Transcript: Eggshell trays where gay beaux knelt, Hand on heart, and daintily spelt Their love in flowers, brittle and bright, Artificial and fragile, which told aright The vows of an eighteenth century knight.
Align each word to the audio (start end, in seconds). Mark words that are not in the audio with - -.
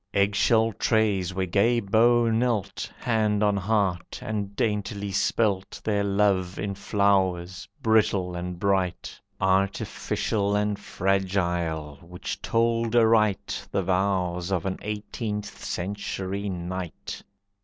Eggshell 0.15 0.73
trays 0.79 1.31
where 1.31 1.45
gay 1.45 1.79
beaux 1.79 2.27
knelt, 2.31 2.91
Hand 3.01 3.43
on 3.43 3.55
heart, 3.55 4.17
and 4.23 4.55
daintily 4.55 5.11
spelt 5.11 5.79
Their 5.83 6.03
love 6.03 6.57
in 6.57 6.73
flowers, 6.73 7.67
brittle 7.83 8.35
and 8.35 8.57
bright, 8.57 9.21
Artificial 9.39 10.55
and 10.55 10.79
fragile, 10.79 11.97
which 12.01 12.41
told 12.41 12.95
aright 12.95 13.63
The 13.69 13.83
vows 13.83 14.51
of 14.51 14.65
an 14.65 14.79
eighteenth 14.81 15.63
century 15.63 16.49
knight. 16.49 17.21